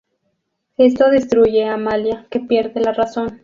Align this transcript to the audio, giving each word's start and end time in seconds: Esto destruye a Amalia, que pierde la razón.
Esto 0.79 1.11
destruye 1.11 1.63
a 1.63 1.75
Amalia, 1.75 2.25
que 2.31 2.39
pierde 2.39 2.79
la 2.79 2.91
razón. 2.91 3.39